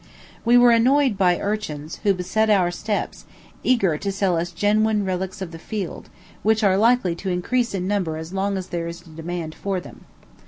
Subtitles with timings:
[0.43, 3.25] We were annoyed by urchins, who beset our steps,
[3.63, 6.09] eager to sell us genuine relics of the field,
[6.41, 9.79] which are likely to increase in number as long as there is a demand for
[9.79, 10.05] them.